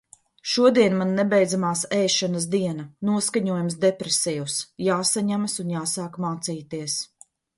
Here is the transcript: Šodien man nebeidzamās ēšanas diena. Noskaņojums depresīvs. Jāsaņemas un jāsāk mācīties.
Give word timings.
Šodien 0.51 0.93
man 1.01 1.11
nebeidzamās 1.17 1.83
ēšanas 1.97 2.47
diena. 2.55 2.85
Noskaņojums 3.09 3.77
depresīvs. 3.85 4.57
Jāsaņemas 4.87 5.57
un 5.65 5.73
jāsāk 5.75 6.19
mācīties. 6.25 6.99